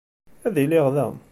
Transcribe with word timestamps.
Ad 0.47 0.55
iliɣ 0.63 0.87
da. 0.95 1.07